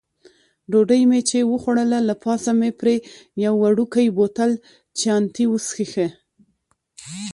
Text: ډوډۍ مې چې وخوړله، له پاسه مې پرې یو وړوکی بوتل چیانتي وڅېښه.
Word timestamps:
ډوډۍ 0.71 1.01
مې 1.09 1.19
چې 1.29 1.39
وخوړله، 1.51 1.99
له 2.09 2.15
پاسه 2.23 2.51
مې 2.59 2.71
پرې 2.79 2.95
یو 3.45 3.53
وړوکی 3.63 4.07
بوتل 4.17 4.51
چیانتي 4.99 5.45
وڅېښه. 5.49 6.07